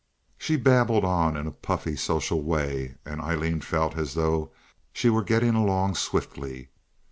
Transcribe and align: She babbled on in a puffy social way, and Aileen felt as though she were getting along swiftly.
She 0.35 0.55
babbled 0.55 1.05
on 1.05 1.37
in 1.37 1.45
a 1.45 1.51
puffy 1.51 1.95
social 1.95 2.41
way, 2.41 2.95
and 3.05 3.21
Aileen 3.21 3.61
felt 3.61 3.95
as 3.99 4.15
though 4.15 4.51
she 4.91 5.11
were 5.11 5.21
getting 5.21 5.53
along 5.53 5.93
swiftly. 5.93 6.69